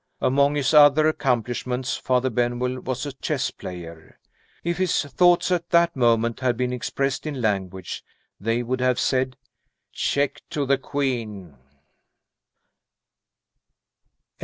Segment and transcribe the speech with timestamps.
[0.19, 4.17] Among his other accomplishments, Father Benwell was a chess player.
[4.63, 8.03] If his thoughts at that moment had been expressed in language,
[8.39, 9.37] they would have said,
[9.91, 11.55] "Check to the queen."